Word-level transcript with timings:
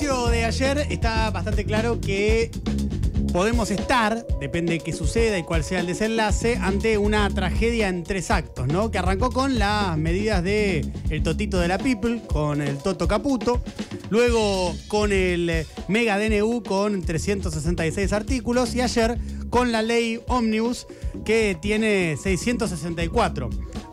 de 0.00 0.46
ayer 0.46 0.86
está 0.88 1.30
bastante 1.30 1.66
claro 1.66 2.00
que 2.00 2.50
podemos 3.34 3.70
estar, 3.70 4.26
depende 4.40 4.72
de 4.72 4.78
qué 4.80 4.94
suceda 4.94 5.36
y 5.38 5.42
cuál 5.42 5.62
sea 5.62 5.80
el 5.80 5.86
desenlace, 5.86 6.56
ante 6.56 6.96
una 6.96 7.28
tragedia 7.28 7.88
en 7.88 8.02
tres 8.02 8.30
actos, 8.30 8.66
¿no? 8.66 8.90
Que 8.90 8.96
arrancó 8.96 9.30
con 9.30 9.58
las 9.58 9.98
medidas 9.98 10.42
de 10.42 10.90
el 11.10 11.22
Totito 11.22 11.60
de 11.60 11.68
la 11.68 11.76
People, 11.76 12.22
con 12.32 12.62
el 12.62 12.78
Toto 12.78 13.06
Caputo, 13.06 13.62
luego 14.08 14.74
con 14.88 15.12
el 15.12 15.66
Mega 15.88 16.18
DNU 16.18 16.62
con 16.62 17.02
366 17.02 18.14
artículos 18.14 18.74
y 18.74 18.80
ayer 18.80 19.18
con 19.50 19.70
la 19.70 19.82
ley 19.82 20.18
Omnibus 20.28 20.86
que 21.26 21.58
tiene 21.60 22.16
664 22.16 23.50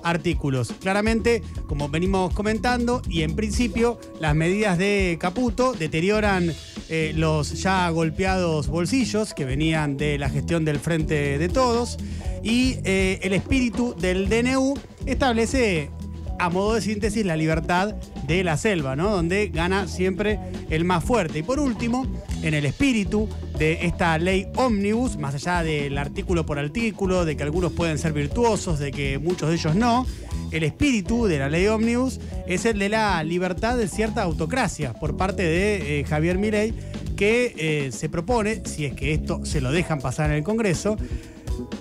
artículos. 0.09 0.73
Claramente, 0.79 1.41
como 1.67 1.89
venimos 1.89 2.33
comentando, 2.33 3.01
y 3.09 3.21
en 3.21 3.35
principio, 3.35 3.99
las 4.19 4.35
medidas 4.35 4.77
de 4.77 5.17
Caputo 5.19 5.73
deterioran 5.73 6.53
eh, 6.89 7.13
los 7.15 7.61
ya 7.61 7.89
golpeados 7.89 8.67
bolsillos 8.67 9.33
que 9.33 9.45
venían 9.45 9.97
de 9.97 10.17
la 10.17 10.29
gestión 10.29 10.63
del 10.65 10.79
Frente 10.79 11.37
de 11.37 11.49
Todos 11.49 11.97
y 12.43 12.77
eh, 12.85 13.19
el 13.23 13.33
espíritu 13.33 13.93
del 13.99 14.29
DNU 14.29 14.75
establece 15.05 15.91
a 16.39 16.49
modo 16.49 16.75
de 16.75 16.81
síntesis, 16.81 17.25
la 17.25 17.35
libertad 17.35 17.95
de 18.27 18.43
la 18.43 18.57
selva, 18.57 18.95
¿no? 18.95 19.09
Donde 19.09 19.47
gana 19.47 19.87
siempre 19.87 20.39
el 20.69 20.85
más 20.85 21.03
fuerte. 21.03 21.39
Y 21.39 21.43
por 21.43 21.59
último, 21.59 22.05
en 22.43 22.53
el 22.53 22.65
espíritu 22.65 23.27
de 23.57 23.85
esta 23.85 24.17
ley 24.17 24.47
ómnibus, 24.55 25.17
más 25.17 25.35
allá 25.35 25.63
del 25.63 25.97
artículo 25.97 26.45
por 26.45 26.59
artículo, 26.59 27.25
de 27.25 27.35
que 27.35 27.43
algunos 27.43 27.71
pueden 27.71 27.97
ser 27.97 28.13
virtuosos, 28.13 28.79
de 28.79 28.91
que 28.91 29.17
muchos 29.19 29.49
de 29.49 29.55
ellos 29.55 29.75
no, 29.75 30.05
el 30.51 30.63
espíritu 30.63 31.25
de 31.25 31.39
la 31.39 31.49
ley 31.49 31.67
ómnibus 31.67 32.19
es 32.47 32.65
el 32.65 32.79
de 32.79 32.89
la 32.89 33.23
libertad 33.23 33.77
de 33.77 33.87
cierta 33.87 34.23
autocracia 34.23 34.93
por 34.93 35.17
parte 35.17 35.43
de 35.43 35.99
eh, 35.99 36.03
Javier 36.05 36.37
Milei, 36.37 36.73
que 37.15 37.53
eh, 37.57 37.91
se 37.91 38.09
propone, 38.09 38.61
si 38.65 38.85
es 38.85 38.93
que 38.93 39.13
esto 39.13 39.43
se 39.43 39.59
lo 39.59 39.71
dejan 39.71 39.99
pasar 39.99 40.29
en 40.29 40.37
el 40.37 40.43
Congreso, 40.43 40.97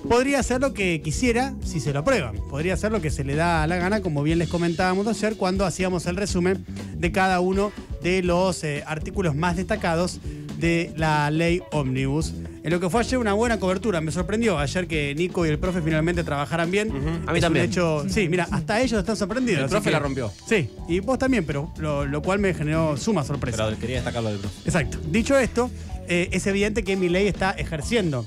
podría 0.09 0.41
hacer 0.41 0.61
lo 0.61 0.73
que 0.73 1.01
quisiera 1.03 1.55
si 1.65 1.81
se 1.81 1.93
lo 1.93 2.01
aprueban. 2.01 2.37
Podría 2.49 2.75
hacer 2.75 2.93
lo 2.93 3.01
que 3.01 3.11
se 3.11 3.25
le 3.25 3.35
da 3.35 3.67
la 3.67 3.77
gana, 3.77 4.01
como 4.01 4.23
bien 4.23 4.39
les 4.39 4.49
comentábamos 4.49 5.07
ayer 5.07 5.37
cuando 5.37 5.65
hacíamos 5.65 6.07
el 6.07 6.17
resumen 6.17 6.65
de 6.97 7.13
cada 7.13 7.41
uno 7.41 7.73
de 8.03 8.23
los 8.23 8.63
eh, 8.65 8.85
artículos 8.87 9.35
más 9.35 9.57
destacados 9.57 10.21
de 10.59 10.93
la 10.97 11.31
ley 11.31 11.63
Omnibus. 11.73 12.35
En 12.63 12.73
lo 12.73 12.81
que 12.81 12.91
fue 12.91 13.01
ayer 13.01 13.19
una 13.19 13.33
buena 13.33 13.61
cobertura, 13.61 14.01
me 14.01 14.11
sorprendió 14.11 14.59
ayer 14.59 14.89
que 14.89 15.15
Nico 15.15 15.47
y 15.47 15.51
el 15.51 15.59
profe 15.59 15.81
finalmente 15.83 16.25
trabajaran 16.25 16.71
bien. 16.71 16.91
A 17.27 17.33
mí 17.33 17.41
también. 17.41 17.67
De 17.67 17.71
hecho, 17.71 18.05
sí, 18.09 18.29
mira, 18.29 18.49
hasta 18.51 18.81
ellos 18.81 18.99
están 18.99 19.17
sorprendidos. 19.17 19.65
El 19.65 19.71
profe 19.71 19.91
la 19.91 20.01
rompió. 20.01 20.33
Sí, 20.49 20.71
y 20.89 20.99
vos 20.99 21.19
también, 21.19 21.45
pero 21.45 21.73
lo, 21.79 22.23
cual 22.23 22.41
me 22.41 22.55
generó 22.55 22.97
suma 22.97 23.23
sorpresa. 23.25 23.65
Pero 23.67 23.79
quería 23.79 23.97
destacarlo 23.97 24.31
del 24.31 24.39
profe. 24.41 24.57
Exacto. 24.65 24.99
Dicho 25.09 25.39
esto, 25.39 25.71
eh, 26.09 26.29
es 26.33 26.47
evidente 26.49 26.83
que 26.83 26.97
mi 26.97 27.09
ley 27.09 27.29
está 27.29 27.53
ejerciendo 27.53 28.27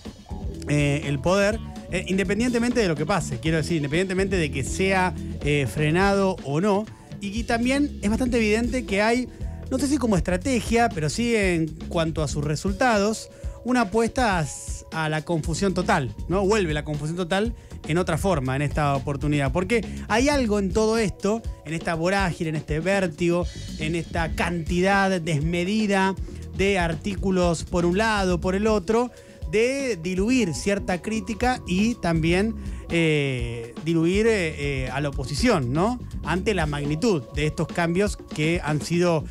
eh, 0.69 1.01
el 1.05 1.17
poder, 1.17 1.59
eh, 1.91 2.05
independientemente 2.07 2.79
de 2.79 2.87
lo 2.87 2.95
que 2.95 3.05
pase, 3.05 3.39
quiero 3.39 3.57
decir, 3.57 3.77
independientemente 3.77 4.35
de 4.35 4.51
que 4.51 4.63
sea 4.63 5.15
eh, 5.41 5.67
frenado 5.67 6.35
o 6.43 6.61
no. 6.61 6.85
Y, 7.21 7.43
también 7.43 7.97
es 8.03 8.09
bastante 8.09 8.37
evidente 8.37 8.85
que 8.85 9.01
hay, 9.01 9.27
no 9.71 9.79
sé 9.79 9.87
si 9.87 9.97
como 9.97 10.15
estrategia, 10.15 10.89
pero 10.89 11.09
sí 11.09 11.35
en 11.35 11.67
cuanto 11.89 12.21
a 12.21 12.27
sus 12.27 12.45
resultados, 12.45 13.29
una 13.65 13.81
apuesta 13.81 14.45
a, 14.91 15.09
la 15.09 15.23
confusión 15.23 15.73
total, 15.73 16.13
¿no? 16.27 16.45
Vuelve 16.45 16.73
la 16.73 16.85
confusión 16.85 17.17
total 17.17 17.55
en 17.87 17.97
otra 17.97 18.19
forma 18.19 18.55
en 18.55 18.61
esta 18.61 18.95
oportunidad. 18.95 19.51
Porque 19.51 19.83
hay 20.07 20.29
algo 20.29 20.59
en 20.59 20.71
todo 20.71 20.99
esto, 20.99 21.41
en 21.65 21.73
esta 21.73 21.95
vorágine, 21.95 22.51
en 22.51 22.55
este 22.57 22.79
vértigo, 22.79 23.47
en 23.79 23.95
esta 23.95 24.35
cantidad 24.35 25.19
desmedida 25.19 26.15
de 26.55 26.77
artículos 26.77 27.63
por 27.63 27.85
un 27.85 27.97
lado, 27.97 28.39
por 28.39 28.53
el 28.53 28.67
otro, 28.67 29.11
de 29.51 29.97
diluir 30.01 30.53
cierta 30.53 31.01
crítica 31.01 31.61
y 31.67 31.95
también 31.95 32.55
eh, 32.91 33.73
diluir 33.85 34.27
eh, 34.27 34.85
eh, 34.85 34.89
a 34.91 34.99
la 34.99 35.09
oposición, 35.09 35.73
¿no? 35.73 35.99
Ante 36.23 36.53
la 36.53 36.65
magnitud 36.65 37.23
de 37.35 37.45
estos 37.45 37.67
cambios 37.67 38.17
que 38.17 38.61
han 38.63 38.81
sido 38.81 39.23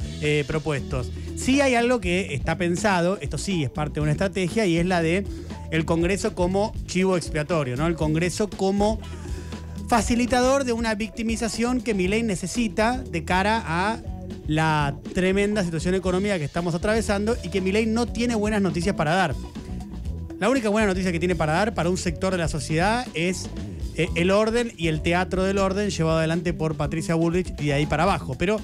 propuestos. 0.46 1.10
Sí 1.36 1.60
hay 1.60 1.74
algo 1.74 2.00
que 2.00 2.34
está 2.34 2.56
pensado, 2.56 3.18
esto 3.20 3.38
sí 3.38 3.64
es 3.64 3.70
parte 3.70 3.94
de 3.94 4.00
una 4.00 4.12
estrategia, 4.12 4.66
y 4.66 4.78
es 4.78 4.86
la 4.86 5.02
de 5.02 5.24
el 5.70 5.84
Congreso 5.84 6.34
como 6.34 6.72
chivo 6.86 7.16
expiatorio, 7.16 7.76
¿no? 7.76 7.86
El 7.86 7.94
Congreso 7.94 8.48
como 8.48 8.98
facilitador 9.88 10.64
de 10.64 10.72
una 10.72 10.94
victimización 10.94 11.80
que 11.80 11.94
mi 11.94 12.08
ley 12.08 12.22
necesita 12.22 12.98
de 12.98 13.24
cara 13.24 13.62
a 13.66 13.98
la 14.46 14.96
tremenda 15.14 15.64
situación 15.64 15.94
económica 15.94 16.38
que 16.38 16.44
estamos 16.44 16.74
atravesando 16.74 17.36
y 17.42 17.50
que 17.50 17.60
mi 17.60 17.72
ley 17.72 17.86
no 17.86 18.06
tiene 18.06 18.34
buenas 18.34 18.62
noticias 18.62 18.94
para 18.94 19.14
dar. 19.14 19.34
La 20.38 20.48
única 20.48 20.68
buena 20.68 20.86
noticia 20.86 21.10
que 21.10 21.18
tiene 21.18 21.34
para 21.34 21.52
dar 21.52 21.74
para 21.74 21.90
un 21.90 21.96
sector 21.96 22.30
de 22.30 22.38
la 22.38 22.46
sociedad 22.46 23.04
es 23.14 23.50
eh, 23.96 24.08
el 24.14 24.30
orden 24.30 24.72
y 24.76 24.86
el 24.86 25.02
teatro 25.02 25.42
del 25.42 25.58
orden 25.58 25.90
llevado 25.90 26.18
adelante 26.18 26.52
por 26.54 26.76
Patricia 26.76 27.16
Bullrich 27.16 27.52
y 27.58 27.66
de 27.66 27.72
ahí 27.72 27.86
para 27.86 28.04
abajo. 28.04 28.36
Pero 28.38 28.60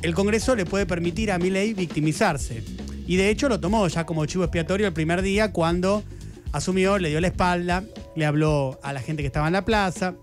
el 0.00 0.14
Congreso 0.14 0.56
le 0.56 0.64
puede 0.64 0.86
permitir 0.86 1.30
a 1.30 1.38
Milei 1.38 1.74
victimizarse. 1.74 2.64
Y 3.06 3.16
de 3.16 3.28
hecho 3.28 3.50
lo 3.50 3.60
tomó 3.60 3.86
ya 3.88 4.06
como 4.06 4.24
chivo 4.24 4.44
expiatorio 4.44 4.86
el 4.86 4.94
primer 4.94 5.20
día 5.20 5.52
cuando 5.52 6.02
asumió, 6.52 6.96
le 6.96 7.10
dio 7.10 7.20
la 7.20 7.26
espalda, 7.26 7.84
le 8.16 8.24
habló 8.24 8.80
a 8.82 8.94
la 8.94 9.00
gente 9.00 9.22
que 9.22 9.26
estaba 9.26 9.48
en 9.48 9.52
la 9.52 9.66
plaza. 9.66 10.14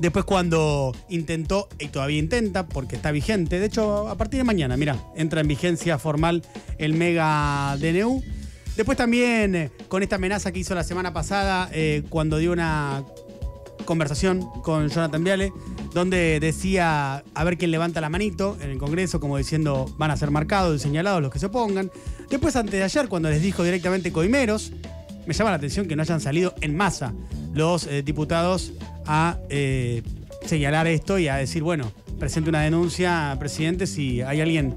Después 0.00 0.24
cuando 0.24 0.96
intentó, 1.10 1.68
y 1.78 1.88
todavía 1.88 2.18
intenta, 2.18 2.68
porque 2.68 2.96
está 2.96 3.10
vigente, 3.10 3.60
de 3.60 3.66
hecho 3.66 4.08
a 4.08 4.16
partir 4.16 4.38
de 4.38 4.44
mañana, 4.44 4.78
mira, 4.78 4.96
entra 5.14 5.42
en 5.42 5.48
vigencia 5.48 5.98
formal 5.98 6.42
el 6.78 6.94
mega 6.94 7.76
DNU 7.78 8.22
Después 8.78 8.96
también 8.96 9.56
eh, 9.56 9.70
con 9.88 10.04
esta 10.04 10.16
amenaza 10.16 10.52
que 10.52 10.60
hizo 10.60 10.72
la 10.72 10.84
semana 10.84 11.12
pasada 11.12 11.68
eh, 11.72 12.04
cuando 12.08 12.38
dio 12.38 12.52
una 12.52 13.02
conversación 13.84 14.48
con 14.62 14.88
Jonathan 14.88 15.24
Viale, 15.24 15.52
donde 15.92 16.38
decía 16.38 17.24
a 17.34 17.44
ver 17.44 17.58
quién 17.58 17.72
levanta 17.72 18.00
la 18.00 18.08
manito 18.08 18.56
en 18.60 18.70
el 18.70 18.78
Congreso, 18.78 19.18
como 19.18 19.36
diciendo 19.36 19.92
van 19.98 20.12
a 20.12 20.16
ser 20.16 20.30
marcados 20.30 20.76
y 20.76 20.78
señalados 20.78 21.20
los 21.20 21.32
que 21.32 21.40
se 21.40 21.46
opongan. 21.46 21.90
Después, 22.30 22.54
antes 22.54 22.74
de 22.74 22.84
ayer, 22.84 23.08
cuando 23.08 23.28
les 23.30 23.42
dijo 23.42 23.64
directamente 23.64 24.12
coimeros, 24.12 24.70
me 25.26 25.34
llama 25.34 25.50
la 25.50 25.56
atención 25.56 25.88
que 25.88 25.96
no 25.96 26.02
hayan 26.02 26.20
salido 26.20 26.54
en 26.60 26.76
masa 26.76 27.12
los 27.54 27.84
eh, 27.88 28.04
diputados 28.04 28.74
a 29.06 29.38
señalar 30.46 30.86
esto 30.86 31.18
y 31.18 31.26
a 31.26 31.34
decir, 31.34 31.64
bueno, 31.64 31.90
presente 32.20 32.48
una 32.48 32.60
denuncia, 32.60 33.34
presidente, 33.40 33.88
si 33.88 34.22
hay 34.22 34.40
alguien 34.40 34.76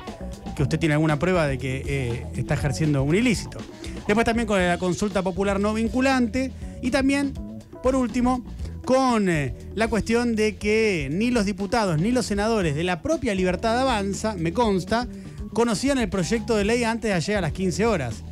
que 0.55 0.63
usted 0.63 0.79
tiene 0.79 0.93
alguna 0.93 1.17
prueba 1.19 1.47
de 1.47 1.57
que 1.57 2.25
está 2.35 2.53
ejerciendo 2.53 3.03
un 3.03 3.15
ilícito. 3.15 3.59
Después 4.07 4.25
también 4.25 4.47
con 4.47 4.59
la 4.59 4.77
consulta 4.77 5.21
popular 5.21 5.59
no 5.59 5.73
vinculante. 5.73 6.51
Y 6.81 6.91
también, 6.91 7.33
por 7.83 7.95
último, 7.95 8.43
con 8.85 9.29
eh, 9.29 9.55
la 9.75 9.87
cuestión 9.87 10.35
de 10.35 10.55
que 10.57 11.07
ni 11.11 11.31
los 11.31 11.45
diputados 11.45 11.99
ni 11.99 12.11
los 12.11 12.25
senadores 12.25 12.75
de 12.75 12.83
la 12.83 13.01
propia 13.01 13.35
Libertad 13.35 13.79
Avanza, 13.79 14.35
me 14.35 14.53
consta, 14.53 15.07
conocían 15.53 15.97
el 15.99 16.09
proyecto 16.09 16.55
de 16.55 16.65
ley 16.65 16.83
antes 16.83 17.09
de 17.09 17.13
ayer 17.13 17.37
a 17.37 17.41
las 17.41 17.51
15 17.51 17.85
horas. 17.85 18.23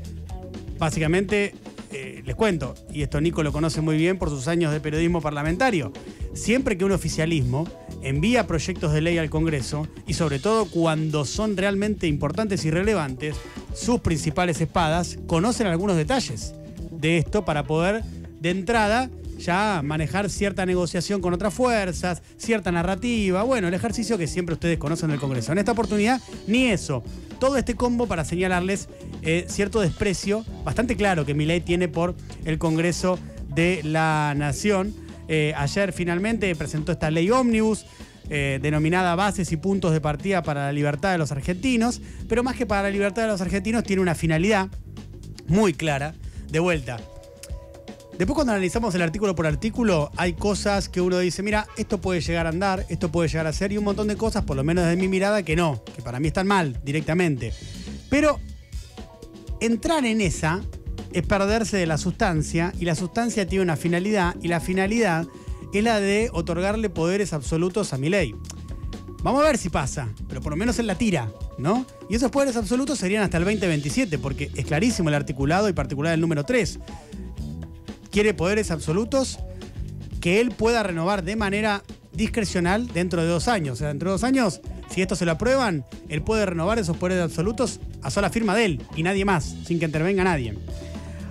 Básicamente, 0.78 1.54
eh, 1.92 2.24
les 2.26 2.36
cuento, 2.36 2.74
y 2.92 3.04
esto 3.04 3.22
Nico 3.22 3.44
lo 3.44 3.52
conoce 3.52 3.82
muy 3.82 3.98
bien 3.98 4.18
por 4.18 4.30
sus 4.30 4.48
años 4.48 4.72
de 4.72 4.80
periodismo 4.80 5.22
parlamentario, 5.22 5.92
siempre 6.34 6.78
que 6.78 6.86
un 6.86 6.92
oficialismo 6.92 7.68
envía 8.02 8.48
proyectos 8.48 8.94
de 8.94 9.02
ley 9.02 9.18
al 9.18 9.30
Congreso, 9.30 9.88
y 10.08 10.14
sobre 10.14 10.40
todo 10.40 10.66
cuando 10.66 11.26
son 11.26 11.58
realmente 11.58 12.08
importantes 12.08 12.66
y 12.66 12.72
relevantes, 12.72 13.36
sus 13.74 14.00
principales 14.02 14.62
espadas 14.62 15.18
conocen 15.28 15.68
algunos 15.68 15.98
detalles 15.98 16.54
de 16.92 17.18
esto 17.18 17.46
para 17.46 17.64
poder, 17.64 18.04
de 18.40 18.50
entrada, 18.50 19.10
ya 19.40 19.82
manejar 19.84 20.30
cierta 20.30 20.66
negociación 20.66 21.22
con 21.22 21.34
otras 21.34 21.54
fuerzas, 21.54 22.22
cierta 22.38 22.72
narrativa, 22.72 23.44
bueno, 23.44 23.68
el 23.68 23.74
ejercicio 23.74 24.18
que 24.18 24.28
siempre 24.28 24.54
ustedes 24.54 24.78
conocen 24.78 25.10
del 25.10 25.20
Congreso. 25.20 25.52
En 25.52 25.58
esta 25.58 25.72
oportunidad, 25.72 26.22
ni 26.46 26.68
eso. 26.68 27.04
Todo 27.40 27.58
este 27.58 27.76
combo 27.76 28.06
para 28.06 28.26
señalarles 28.26 28.90
eh, 29.22 29.46
cierto 29.48 29.80
desprecio 29.80 30.44
bastante 30.66 30.98
claro 30.98 31.26
que 31.26 31.34
Milei 31.34 31.62
tiene 31.62 31.88
por 31.88 32.16
el 32.44 32.58
Congreso 32.58 33.18
de 33.48 33.82
la 33.84 34.34
Nación. 34.36 34.94
Eh, 35.32 35.54
ayer 35.56 35.94
finalmente 35.94 36.54
presentó 36.56 36.92
esta 36.92 37.12
ley 37.12 37.30
ómnibus 37.30 37.86
eh, 38.32 38.58
denominada 38.62 39.14
Bases 39.14 39.52
y 39.52 39.58
Puntos 39.58 39.94
de 39.94 40.02
Partida 40.02 40.42
para 40.42 40.66
la 40.66 40.74
Libertad 40.74 41.12
de 41.12 41.20
los 41.20 41.32
Argentinos, 41.32 42.02
pero 42.28 42.44
más 42.44 42.56
que 42.56 42.66
para 42.66 42.84
la 42.84 42.90
libertad 42.90 43.22
de 43.22 43.28
los 43.28 43.40
argentinos 43.40 43.84
tiene 43.84 44.02
una 44.02 44.16
finalidad 44.16 44.70
muy 45.48 45.74
clara. 45.74 46.16
De 46.50 46.58
vuelta, 46.60 46.98
Después 48.20 48.36
cuando 48.36 48.52
analizamos 48.52 48.94
el 48.96 49.02
artículo 49.02 49.34
por 49.34 49.48
artículo, 49.48 50.12
hay 50.18 50.34
cosas 50.34 50.90
que 50.90 51.00
uno 51.00 51.20
dice, 51.20 51.42
mira, 51.42 51.68
esto 51.78 52.02
puede 52.02 52.20
llegar 52.20 52.48
a 52.48 52.50
andar, 52.50 52.86
esto 52.90 53.10
puede 53.10 53.30
llegar 53.30 53.48
a 53.48 53.54
ser, 53.54 53.72
y 53.72 53.78
un 53.78 53.86
montón 53.86 54.10
de 54.10 54.18
cosas, 54.18 54.44
por 54.44 54.58
lo 54.58 54.64
menos 54.66 54.84
desde 54.84 54.98
mi 54.98 55.08
mirada, 55.08 55.42
que 55.44 55.56
no, 55.56 55.82
que 55.96 56.02
para 56.02 56.20
mí 56.20 56.28
están 56.28 56.46
mal 56.46 56.78
directamente. 56.84 57.54
Pero 58.10 58.42
entrar 59.62 60.06
en 60.06 60.20
esa 60.20 60.62
es 61.14 61.26
perderse 61.26 61.78
de 61.78 61.86
la 61.86 61.98
sustancia, 61.98 62.74
y 62.80 62.86
la 62.86 62.96
sustancia 62.96 63.48
tiene 63.48 63.64
una 63.64 63.76
finalidad, 63.76 64.36
y 64.42 64.48
la 64.48 64.60
finalidad 64.60 65.28
es 65.74 65.84
la 65.84 66.00
de 66.00 66.30
otorgarle 66.34 66.90
poderes 66.90 67.34
absolutos 67.34 67.94
a 67.94 67.98
mi 67.98 68.10
ley. 68.10 68.36
Vamos 69.22 69.44
a 69.44 69.48
ver 69.48 69.58
si 69.58 69.70
pasa, 69.70 70.10
pero 70.30 70.42
por 70.42 70.52
lo 70.52 70.58
menos 70.58 70.80
en 70.80 70.88
la 70.88 70.96
tira, 70.96 71.32
¿no? 71.58 71.86
Y 72.10 72.16
esos 72.16 72.32
poderes 72.32 72.56
absolutos 72.56 73.00
serían 73.00 73.24
hasta 73.24 73.38
el 73.38 73.44
2027, 73.44 74.18
porque 74.18 74.50
es 74.56 74.66
clarísimo 74.66 75.10
el 75.10 75.16
articulado 75.16 75.68
y 75.68 75.74
particular 75.74 76.14
el 76.14 76.22
número 76.22 76.46
3. 76.46 76.80
Quiere 78.12 78.34
poderes 78.34 78.72
absolutos 78.72 79.40
que 80.22 80.40
él 80.40 80.52
pueda 80.52 80.84
renovar 80.84 81.24
de 81.24 81.36
manera 81.36 81.84
discrecional 82.14 82.88
dentro 82.88 83.22
de 83.22 83.28
dos 83.28 83.48
años. 83.48 83.74
O 83.74 83.76
sea, 83.78 83.90
dentro 83.90 84.10
de 84.10 84.14
dos 84.14 84.24
años, 84.24 84.62
si 84.90 85.02
esto 85.02 85.16
se 85.16 85.26
lo 85.26 85.34
aprueban, 85.34 85.86
él 86.08 86.22
puede 86.22 86.46
renovar 86.46 86.80
esos 86.80 86.98
poderes 86.98 87.24
absolutos 87.24 87.80
a 88.02 88.12
sola 88.12 88.30
firma 88.30 88.56
de 88.56 88.66
él 88.66 88.82
y 88.96 89.04
nadie 89.04 89.26
más, 89.26 89.56
sin 89.66 89.80
que 89.80 89.86
intervenga 89.86 90.24
nadie. 90.24 90.58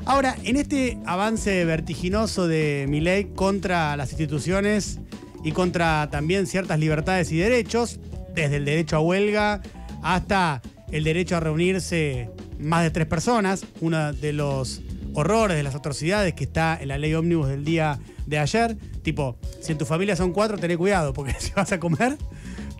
Ahora, 0.08 0.36
en 0.42 0.56
este 0.56 0.96
avance 1.04 1.66
vertiginoso 1.66 2.48
de 2.48 2.86
Milei 2.88 3.24
contra 3.34 3.94
las 3.94 4.08
instituciones 4.10 5.00
y 5.44 5.52
contra 5.52 6.08
también 6.10 6.46
ciertas 6.46 6.78
libertades 6.78 7.30
y 7.30 7.36
derechos, 7.36 8.00
desde 8.34 8.56
el 8.56 8.64
derecho 8.64 8.96
a 8.96 9.00
huelga 9.00 9.60
hasta 10.02 10.62
el 10.90 11.04
derecho 11.04 11.36
a 11.36 11.40
reunirse 11.40 12.30
más 12.58 12.84
de 12.84 12.90
tres 12.90 13.06
personas, 13.06 13.66
uno 13.82 14.14
de 14.14 14.32
los 14.32 14.80
horrores, 15.12 15.58
de 15.58 15.62
las 15.62 15.74
atrocidades 15.74 16.32
que 16.32 16.44
está 16.44 16.78
en 16.80 16.88
la 16.88 16.96
ley 16.96 17.12
ómnibus 17.12 17.48
del 17.48 17.66
día 17.66 17.98
de 18.24 18.38
ayer, 18.38 18.78
tipo, 19.02 19.36
si 19.60 19.72
en 19.72 19.78
tu 19.78 19.84
familia 19.84 20.16
son 20.16 20.32
cuatro, 20.32 20.56
tené 20.56 20.78
cuidado, 20.78 21.12
porque 21.12 21.34
si 21.38 21.52
vas 21.52 21.70
a 21.72 21.78
comer, 21.78 22.16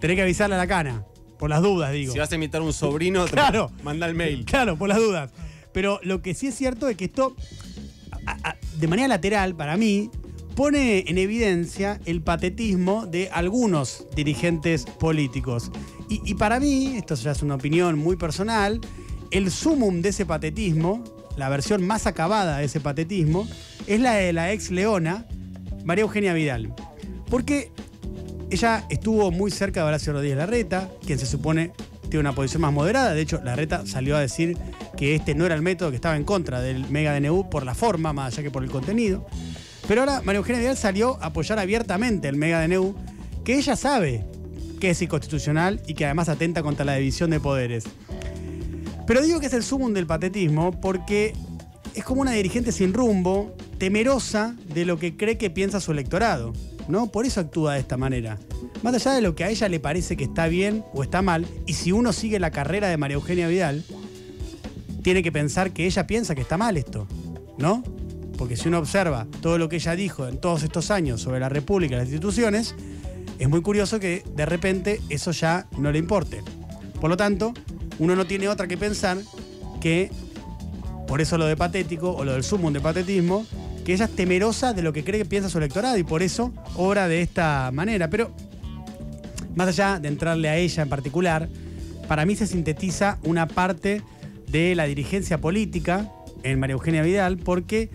tenés 0.01 0.17
que 0.17 0.23
avisarle 0.23 0.55
a 0.55 0.59
la 0.59 0.67
cana, 0.67 1.05
por 1.39 1.51
las 1.51 1.61
dudas, 1.61 1.93
digo. 1.93 2.11
Si 2.11 2.19
vas 2.19 2.33
a 2.33 2.35
invitar 2.37 2.63
a 2.63 2.65
un 2.65 2.73
sobrino, 2.73 3.25
claro, 3.31 3.71
manda 3.83 4.07
el 4.07 4.15
mail. 4.15 4.47
Claro, 4.47 4.79
por 4.79 4.89
las 4.89 4.97
dudas. 4.97 5.31
Pero 5.73 6.01
lo 6.03 6.23
que 6.23 6.35
sí 6.35 6.49
es 6.49 6.55
cierto 6.55 6.89
es 6.89 6.97
que 6.97 7.07
esto, 7.07 7.37
de 8.79 8.87
manera 8.89 9.09
lateral, 9.09 9.55
para 9.55 9.77
mí, 9.77 10.11
pone 10.55 11.05
en 11.07 11.19
evidencia 11.19 12.01
el 12.05 12.21
patetismo 12.21 13.07
de 13.07 13.31
algunos 13.31 14.07
dirigentes 14.17 14.85
políticos. 14.87 15.71
Y, 16.09 16.35
para 16.35 16.59
mí, 16.59 16.97
esto 16.97 17.15
ya 17.15 17.33
es 17.33 17.43
una 17.43 17.55
opinión 17.55 17.99
muy 17.99 18.17
personal, 18.17 18.81
el 19.31 19.51
sumum 19.51 20.01
de 20.01 20.09
ese 20.09 20.25
patetismo, 20.25 21.05
la 21.37 21.49
versión 21.49 21.87
más 21.87 22.07
acabada 22.07 22.59
de 22.59 22.65
ese 22.65 22.81
patetismo, 22.81 23.47
es 23.87 24.01
la 24.01 24.15
de 24.15 24.33
la 24.33 24.53
ex 24.53 24.71
leona, 24.71 25.27
María 25.85 26.03
Eugenia 26.03 26.33
Vidal. 26.33 26.75
Porque 27.31 27.71
ella 28.51 28.85
estuvo 28.89 29.31
muy 29.31 29.51
cerca 29.51 29.81
de 29.81 29.87
Horacio 29.87 30.13
Rodríguez 30.15 30.39
Larreta, 30.39 30.91
quien 31.07 31.19
se 31.19 31.27
supone 31.27 31.73
tiene 32.09 32.21
una 32.21 32.35
posición 32.35 32.63
más 32.63 32.73
moderada. 32.73 33.13
De 33.13 33.21
hecho, 33.21 33.41
Larreta 33.45 33.87
salió 33.87 34.17
a 34.17 34.21
decir 34.21 34.57
que 34.99 35.15
este 35.15 35.37
no 35.37 35.47
era 35.47 35.55
el 35.55 35.63
método, 35.63 35.91
que 35.91 35.97
estaba 35.97 36.17
en 36.17 36.25
contra 36.25 36.61
del 36.61 36.91
Mega 36.91 37.19
DNU 37.19 37.49
por 37.49 37.65
la 37.65 37.77
forma, 37.77 38.13
más 38.13 38.35
allá 38.35 38.43
que 38.43 38.51
por 38.51 38.65
el 38.65 38.71
contenido. 38.71 39.25
Pero 39.87 40.01
ahora 40.01 40.23
María 40.25 40.39
Eugenia 40.39 40.61
Vidal 40.61 40.77
salió 40.77 41.23
a 41.23 41.27
apoyar 41.27 41.61
abiertamente 41.61 42.27
el 42.27 42.35
Mega 42.35 42.67
DNU, 42.67 42.97
que 43.45 43.55
ella 43.55 43.77
sabe 43.77 44.25
que 44.81 44.91
es 44.91 45.01
inconstitucional 45.01 45.81
y 45.87 45.95
que 45.95 46.05
además 46.05 46.29
atenta 46.29 46.65
contra 46.65 46.85
la 46.85 46.97
división 46.97 47.31
de 47.31 47.39
poderes. 47.39 47.85
Pero 49.07 49.23
digo 49.23 49.39
que 49.39 49.47
es 49.47 49.53
el 49.53 49.63
sumum 49.63 49.95
del 49.95 50.07
patetismo 50.07 50.81
porque 50.81 51.33
es 51.95 52.03
como 52.03 52.23
una 52.23 52.33
dirigente 52.33 52.73
sin 52.73 52.93
rumbo, 52.93 53.55
temerosa 53.79 54.57
de 54.75 54.85
lo 54.85 54.99
que 54.99 55.17
cree 55.17 55.39
que 55.39 55.49
piensa 55.49 55.79
su 55.79 55.93
electorado. 55.93 56.53
¿no? 56.89 57.07
Por 57.07 57.25
eso 57.25 57.41
actúa 57.41 57.75
de 57.75 57.81
esta 57.81 57.97
manera. 57.97 58.39
Más 58.83 58.95
allá 58.95 59.13
de 59.13 59.21
lo 59.21 59.37
que 59.37 59.45
a 59.45 59.51
ella 59.51 59.69
le 59.69 59.79
parece 59.79 60.17
que 60.17 60.25
está 60.25 60.49
bien 60.49 60.85
o 60.93 61.05
está 61.05 61.23
mal, 61.23 61.47
y 61.67 61.75
si 61.75 61.93
uno 61.93 62.13
sigue 62.13 62.41
la 62.41 62.51
carrera 62.51 62.89
de 62.89 62.97
María 62.97 63.15
Eugenia 63.15 63.47
Vidal, 63.47 63.85
tiene 65.03 65.23
que 65.23 65.33
pensar 65.33 65.73
que 65.73 65.87
ella 65.87 66.07
piensa 66.07 66.35
que 66.35 66.43
está 66.43 66.57
mal 66.57 66.77
esto, 66.77 67.07
¿no? 67.59 67.83
Porque 68.37 68.57
si 68.57 68.69
uno 68.69 68.79
observa 68.79 69.27
todo 69.41 69.59
lo 69.59 69.69
que 69.69 69.77
ella 69.77 69.97
dijo 69.97 70.29
en 70.29 70.39
todos 70.39 70.63
estos 70.63 70.91
años 70.91 71.21
sobre 71.21 71.41
la 71.41 71.49
República 71.49 71.95
y 71.95 71.99
las 71.99 72.09
instituciones, 72.09 72.75
es 73.39 73.49
muy 73.49 73.63
curioso 73.63 74.01
que 74.01 74.25
de 74.35 74.47
repente 74.47 75.01
eso 75.09 75.31
ya 75.33 75.67
no 75.79 75.93
le 75.93 75.99
importe. 75.99 76.43
Por 77.01 77.11
lo 77.11 77.17
tanto, 77.17 77.53
uno 77.99 78.17
no 78.17 78.27
tiene 78.27 78.49
otra 78.49 78.67
que 78.67 78.77
pensar 78.77 79.19
que, 79.81 80.11
por 81.07 81.21
eso 81.21 81.39
lo 81.39 81.47
de 81.47 81.57
patético 81.57 82.11
o 82.11 82.25
lo 82.25 82.33
del 82.33 82.45
sumum 82.45 82.73
de 82.73 82.81
patetismo, 82.81 83.47
que 83.85 83.95
ella 83.95 84.05
es 84.05 84.15
temerosa 84.15 84.73
de 84.73 84.83
lo 84.83 84.93
que 84.93 85.05
cree 85.05 85.21
que 85.21 85.25
piensa 85.25 85.49
su 85.49 85.59
electorado 85.59 85.97
y 85.99 86.05
por 86.05 86.23
eso 86.23 86.53
obra 86.77 87.09
de 87.09 87.23
esta 87.23 87.71
manera. 87.73 88.11
Pero 88.11 88.31
más 89.55 89.69
allá 89.69 89.99
de 89.99 90.09
entrarle 90.09 90.49
a 90.49 90.57
ella 90.57 90.83
en 90.83 90.89
particular, 90.89 91.49
para 92.07 92.25
mí 92.25 92.37
se 92.37 92.47
sintetiza 92.47 93.19
una 93.23 93.47
parte 93.47 94.03
de 94.51 94.75
la 94.75 94.85
dirigencia 94.85 95.41
política 95.41 96.13
en 96.43 96.59
María 96.59 96.75
Eugenia 96.75 97.03
Vidal 97.03 97.39
porque 97.39 97.91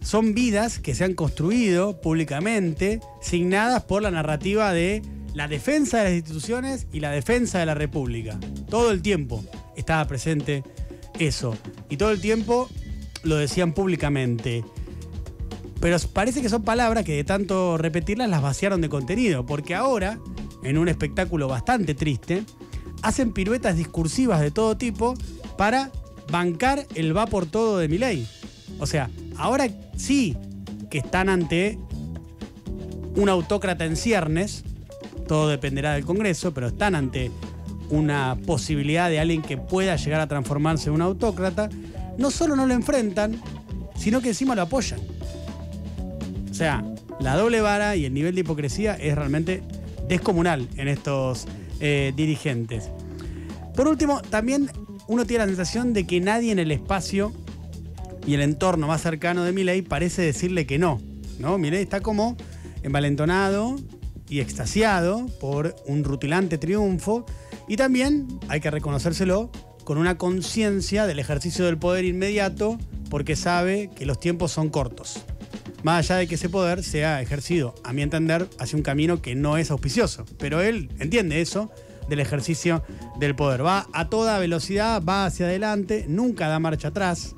son 0.00 0.34
vidas 0.34 0.78
que 0.78 0.94
se 0.94 1.04
han 1.04 1.14
construido 1.14 2.00
públicamente, 2.00 3.00
signadas 3.20 3.84
por 3.84 4.02
la 4.02 4.10
narrativa 4.10 4.72
de 4.72 5.02
la 5.34 5.48
defensa 5.48 5.98
de 5.98 6.04
las 6.04 6.12
instituciones 6.14 6.86
y 6.92 7.00
la 7.00 7.10
defensa 7.10 7.58
de 7.58 7.66
la 7.66 7.74
República. 7.74 8.38
Todo 8.70 8.90
el 8.90 9.02
tiempo 9.02 9.44
estaba 9.76 10.06
presente 10.06 10.62
eso. 11.18 11.56
Y 11.90 11.96
todo 11.96 12.10
el 12.10 12.20
tiempo 12.20 12.68
lo 13.22 13.36
decían 13.36 13.72
públicamente. 13.72 14.64
Pero 15.80 15.98
parece 16.12 16.40
que 16.40 16.48
son 16.48 16.62
palabras 16.62 17.04
que 17.04 17.16
de 17.16 17.24
tanto 17.24 17.76
repetirlas 17.76 18.30
las 18.30 18.42
vaciaron 18.42 18.80
de 18.80 18.88
contenido, 18.88 19.44
porque 19.44 19.74
ahora, 19.74 20.18
en 20.62 20.78
un 20.78 20.88
espectáculo 20.88 21.48
bastante 21.48 21.94
triste, 21.94 22.44
hacen 23.02 23.32
piruetas 23.32 23.76
discursivas 23.76 24.40
de 24.40 24.50
todo 24.50 24.76
tipo 24.76 25.14
para 25.56 25.90
bancar 26.30 26.86
el 26.94 27.16
va 27.16 27.26
por 27.26 27.46
todo 27.46 27.78
de 27.78 27.88
mi 27.88 27.98
ley. 27.98 28.26
O 28.78 28.86
sea, 28.86 29.10
ahora 29.36 29.68
sí 29.96 30.36
que 30.90 30.98
están 30.98 31.28
ante 31.28 31.78
un 33.16 33.28
autócrata 33.28 33.84
en 33.84 33.96
ciernes, 33.96 34.64
todo 35.26 35.48
dependerá 35.48 35.94
del 35.94 36.04
Congreso, 36.04 36.52
pero 36.52 36.68
están 36.68 36.94
ante 36.94 37.30
una 37.90 38.36
posibilidad 38.46 39.08
de 39.08 39.20
alguien 39.20 39.42
que 39.42 39.56
pueda 39.56 39.96
llegar 39.96 40.20
a 40.20 40.26
transformarse 40.26 40.88
en 40.88 40.96
un 40.96 41.02
autócrata, 41.02 41.68
no 42.18 42.30
solo 42.30 42.56
no 42.56 42.66
lo 42.66 42.74
enfrentan, 42.74 43.40
sino 43.96 44.20
que 44.20 44.28
encima 44.28 44.54
lo 44.54 44.62
apoyan. 44.62 45.00
O 46.50 46.54
sea, 46.54 46.84
la 47.20 47.36
doble 47.36 47.60
vara 47.60 47.96
y 47.96 48.04
el 48.04 48.14
nivel 48.14 48.34
de 48.34 48.42
hipocresía 48.42 48.94
es 48.94 49.14
realmente 49.14 49.62
descomunal 50.08 50.68
en 50.76 50.88
estos 50.88 51.46
eh, 51.80 52.12
dirigentes. 52.16 52.90
Por 53.74 53.88
último, 53.88 54.22
también 54.22 54.70
uno 55.08 55.24
tiene 55.26 55.44
la 55.44 55.48
sensación 55.48 55.92
de 55.92 56.06
que 56.06 56.20
nadie 56.20 56.52
en 56.52 56.58
el 56.58 56.72
espacio 56.72 57.32
y 58.26 58.34
el 58.34 58.40
entorno 58.40 58.86
más 58.86 59.02
cercano 59.02 59.44
de 59.44 59.52
Milei 59.52 59.82
parece 59.82 60.22
decirle 60.22 60.66
que 60.66 60.78
no. 60.78 61.00
¿no? 61.38 61.58
Milei 61.58 61.82
está 61.82 62.00
como 62.00 62.36
envalentonado 62.82 63.76
y 64.28 64.40
extasiado 64.40 65.26
por 65.40 65.76
un 65.86 66.04
rutilante 66.04 66.58
triunfo 66.58 67.24
y 67.68 67.76
también, 67.76 68.26
hay 68.48 68.60
que 68.60 68.70
reconocérselo, 68.70 69.50
con 69.84 69.98
una 69.98 70.18
conciencia 70.18 71.06
del 71.06 71.20
ejercicio 71.20 71.64
del 71.64 71.78
poder 71.78 72.04
inmediato 72.04 72.78
porque 73.08 73.36
sabe 73.36 73.90
que 73.94 74.06
los 74.06 74.18
tiempos 74.18 74.50
son 74.50 74.68
cortos 74.68 75.24
más 75.86 76.10
allá 76.10 76.18
de 76.18 76.26
que 76.26 76.34
ese 76.34 76.48
poder 76.48 76.82
sea 76.82 77.22
ejercido, 77.22 77.76
a 77.84 77.92
mi 77.92 78.02
entender, 78.02 78.48
hacia 78.58 78.76
un 78.76 78.82
camino 78.82 79.22
que 79.22 79.36
no 79.36 79.56
es 79.56 79.70
auspicioso. 79.70 80.24
Pero 80.36 80.60
él 80.60 80.90
entiende 80.98 81.40
eso 81.40 81.70
del 82.08 82.18
ejercicio 82.18 82.82
del 83.18 83.34
poder. 83.34 83.64
Va 83.64 83.86
a 83.92 84.08
toda 84.08 84.38
velocidad, 84.38 85.02
va 85.02 85.26
hacia 85.26 85.46
adelante, 85.46 86.06
nunca 86.08 86.48
da 86.48 86.58
marcha 86.58 86.88
atrás. 86.88 87.34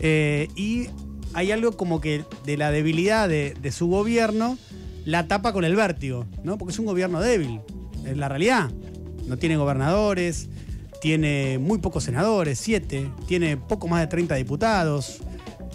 Eh, 0.00 0.48
y 0.54 0.88
hay 1.34 1.52
algo 1.52 1.72
como 1.72 2.00
que 2.00 2.24
de 2.44 2.56
la 2.56 2.70
debilidad 2.70 3.28
de, 3.28 3.72
su 3.72 3.88
gobierno 3.88 4.58
la 5.04 5.26
tapa 5.26 5.52
con 5.52 5.64
el 5.64 5.76
vértigo, 5.76 6.26
¿no? 6.44 6.58
Porque 6.58 6.72
es 6.72 6.78
un 6.78 6.86
gobierno 6.86 7.20
débil, 7.20 7.60
es 8.04 8.16
la 8.16 8.28
realidad. 8.28 8.70
No 9.26 9.36
tiene 9.36 9.56
gobernadores, 9.56 10.48
tiene 11.00 11.58
muy 11.58 11.78
pocos 11.78 12.04
senadores, 12.04 12.58
siete, 12.58 13.10
tiene 13.26 13.56
poco 13.56 13.88
más 13.88 14.00
de 14.00 14.06
30 14.06 14.34
diputados, 14.36 15.20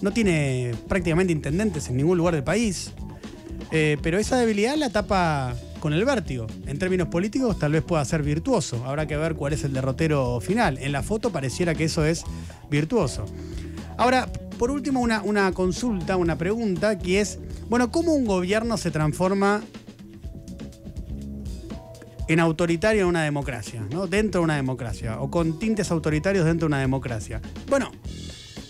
no 0.02 0.12
tiene 0.12 0.74
prácticamente 0.88 1.34
intendentes 1.34 1.88
en 1.90 1.98
ningún 1.98 2.18
lugar 2.18 2.34
del 2.34 2.44
país. 2.44 2.92
Eh, 3.72 3.98
pero 4.02 4.20
esa 4.20 4.38
debilidad 4.38 4.76
la 4.76 4.92
tapa 4.92 5.56
con 5.84 5.92
el 5.92 6.06
vértigo. 6.06 6.48
En 6.66 6.80
términos 6.80 7.10
políticos 7.10 7.60
tal 7.60 7.74
vez 7.74 7.84
pueda 7.84 8.06
ser 8.06 8.24
virtuoso. 8.24 8.86
Habrá 8.86 9.06
que 9.06 9.18
ver 9.18 9.36
cuál 9.36 9.52
es 9.52 9.66
el 9.66 9.74
derrotero 9.74 10.40
final. 10.40 10.78
En 10.78 10.94
la 10.94 11.04
foto 11.04 11.30
pareciera 11.30 11.76
que 11.76 11.84
eso 11.84 12.06
es 12.06 12.24
virtuoso. 12.72 13.26
Ahora, 13.98 14.32
por 14.58 14.72
último, 14.72 15.02
una, 15.02 15.52
consulta, 15.52 16.16
una 16.16 16.38
pregunta, 16.38 16.98
que 16.98 17.20
es, 17.20 17.38
bueno, 17.68 17.92
¿cómo 17.92 18.14
un 18.14 18.24
gobierno 18.24 18.78
se 18.78 18.92
transforma 18.92 19.62
en 22.30 22.40
autoritario 22.40 23.02
en 23.02 23.08
una 23.10 23.24
democracia, 23.24 23.86
¿no? 23.92 24.08
dentro 24.08 24.40
de 24.40 24.46
una 24.46 24.56
democracia, 24.56 25.20
o 25.20 25.30
con 25.30 25.60
tintes 25.60 25.92
autoritarios 25.92 26.46
dentro 26.46 26.66
de 26.66 26.70
una 26.70 26.80
democracia. 26.80 27.42
Bueno, 27.70 27.92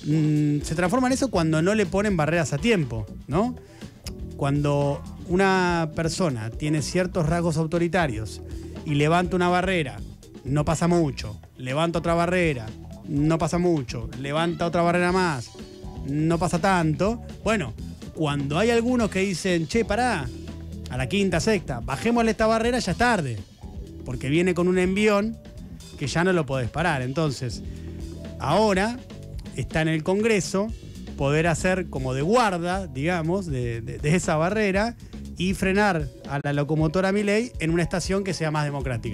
Mm, 0.06 0.62
se 0.62 0.76
transforma 0.76 1.08
en 1.08 1.14
eso 1.14 1.30
cuando 1.30 1.62
no 1.62 1.76
le 1.76 1.86
ponen 1.86 2.18
barreras 2.18 2.54
a 2.54 2.58
tiempo, 2.58 3.06
¿no? 3.28 3.56
Cuando 4.36 5.02
una 5.28 5.92
persona 5.96 6.50
tiene 6.50 6.82
ciertos 6.82 7.28
rasgos 7.28 7.58
autoritarios 7.58 8.42
y 8.86 8.96
levanta 8.96 9.36
una 9.36 9.50
barrera, 9.50 9.98
no 10.44 10.66
pasa 10.66 10.88
mucho, 10.88 11.40
levanta 11.58 12.00
otra 12.00 12.14
barrera, 12.14 12.66
no 13.08 13.38
pasa 13.38 13.58
mucho, 13.58 14.10
levanta 14.20 14.66
otra 14.66 14.82
barrera 14.82 15.12
más, 15.12 15.52
no 16.06 16.38
pasa 16.38 16.60
tanto, 16.60 17.22
bueno, 17.44 17.74
cuando 18.14 18.60
hay 18.60 18.70
algunos 18.70 19.10
que 19.10 19.20
dicen, 19.20 19.68
che, 19.68 19.86
pará, 19.86 20.28
a 20.90 20.98
la 20.98 21.08
quinta, 21.08 21.40
sexta, 21.40 21.80
bajémosle 21.80 22.32
esta 22.32 22.46
barrera, 22.46 22.80
ya 22.80 22.92
es 22.92 22.98
tarde, 22.98 23.40
porque 24.06 24.30
viene 24.30 24.54
con 24.54 24.68
un 24.68 24.78
envión 24.78 25.38
que 25.98 26.08
ya 26.08 26.24
no 26.24 26.34
lo 26.34 26.46
podés 26.46 26.70
parar. 26.70 27.02
Entonces, 27.02 27.64
ahora 28.40 29.00
está 29.56 29.82
en 29.82 29.88
el 29.88 30.04
Congreso 30.04 30.68
poder 31.18 31.48
hacer 31.48 31.90
como 31.90 32.14
de 32.14 32.22
guarda, 32.22 32.88
digamos, 32.88 33.46
de, 33.46 33.82
de 33.82 34.16
esa 34.16 34.36
barrera 34.36 34.96
y 35.38 35.54
frenar 35.54 36.08
a 36.30 36.40
la 36.44 36.54
locomotora 36.54 37.12
Miley 37.12 37.52
en 37.60 37.72
una 37.72 37.84
estación 37.84 38.24
que 38.24 38.34
sea 38.34 38.52
más 38.52 38.66
democrática. 38.66 39.12